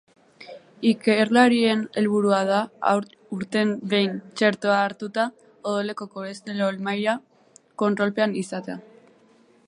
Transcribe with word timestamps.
Ikerlarien 0.91 1.81
helburua 2.01 2.39
da, 2.47 2.61
urten 3.37 3.73
behin 3.91 4.15
txertoa 4.41 4.77
hartuta, 4.85 5.25
odoleko 5.73 6.07
kolesterol-maila 6.15 7.15
kontrolpean 7.83 8.35
izatea. 8.45 8.79